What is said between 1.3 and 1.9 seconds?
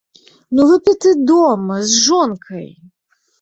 дома,